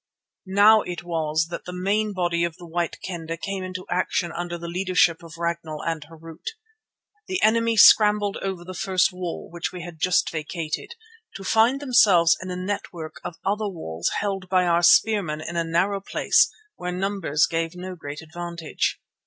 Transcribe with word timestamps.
Now 0.47 0.81
it 0.81 1.03
was 1.03 1.49
that 1.51 1.65
the 1.65 1.71
main 1.71 2.11
body 2.11 2.43
of 2.43 2.57
the 2.57 2.65
White 2.65 2.97
Kendah 3.07 3.37
came 3.37 3.63
into 3.63 3.85
action 3.87 4.31
under 4.31 4.57
the 4.57 4.67
leadership 4.67 5.21
of 5.21 5.37
Ragnall 5.37 5.83
and 5.85 6.01
Harût. 6.11 6.43
The 7.27 7.39
enemy 7.43 7.77
scrambled 7.77 8.37
over 8.37 8.65
the 8.65 8.73
first 8.73 9.13
wall, 9.13 9.47
which 9.51 9.71
we 9.71 9.83
had 9.83 9.99
just 9.99 10.31
vacated, 10.31 10.95
to 11.35 11.43
find 11.43 11.79
themselves 11.79 12.35
in 12.41 12.49
a 12.49 12.55
network 12.55 13.21
of 13.23 13.37
other 13.45 13.67
walls 13.67 14.09
held 14.19 14.49
by 14.49 14.65
our 14.65 14.81
spearmen 14.81 15.39
in 15.39 15.55
a 15.55 15.63
narrow 15.63 15.99
place 16.01 16.51
where 16.77 16.91
numbers 16.91 17.45
gave 17.45 17.75
no 17.75 17.93
great 17.93 18.23
advantage. 18.23 18.99